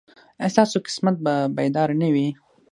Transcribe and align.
ایا 0.39 0.53
ستاسو 0.53 0.77
قسمت 0.85 1.15
به 1.25 1.33
بیدار 1.57 1.89
نه 2.01 2.09
وي؟ 2.13 2.27